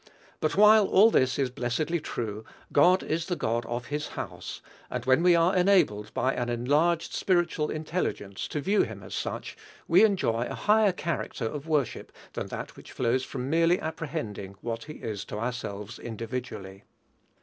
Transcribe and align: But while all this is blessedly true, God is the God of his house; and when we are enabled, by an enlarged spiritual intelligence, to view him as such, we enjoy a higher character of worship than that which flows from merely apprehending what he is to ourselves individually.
But 0.39 0.57
while 0.57 0.87
all 0.87 1.11
this 1.11 1.37
is 1.37 1.51
blessedly 1.51 1.99
true, 1.99 2.43
God 2.73 3.03
is 3.03 3.27
the 3.27 3.35
God 3.35 3.67
of 3.67 3.85
his 3.93 4.07
house; 4.17 4.59
and 4.89 5.05
when 5.05 5.21
we 5.21 5.35
are 5.35 5.55
enabled, 5.55 6.11
by 6.15 6.33
an 6.33 6.49
enlarged 6.49 7.13
spiritual 7.13 7.69
intelligence, 7.69 8.47
to 8.47 8.61
view 8.61 8.81
him 8.81 9.03
as 9.03 9.13
such, 9.13 9.55
we 9.87 10.03
enjoy 10.03 10.47
a 10.49 10.55
higher 10.55 10.91
character 10.91 11.45
of 11.45 11.67
worship 11.67 12.11
than 12.33 12.47
that 12.47 12.75
which 12.75 12.91
flows 12.93 13.23
from 13.23 13.47
merely 13.47 13.79
apprehending 13.79 14.55
what 14.61 14.85
he 14.85 14.93
is 14.93 15.23
to 15.25 15.37
ourselves 15.37 15.99
individually. 15.99 16.83